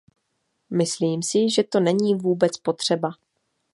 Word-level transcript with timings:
Myslím 0.69 1.23
si, 1.23 1.49
že 1.49 1.63
to 1.63 1.79
není 1.79 2.15
vůbec 2.15 2.57
potřeba. 2.57 3.09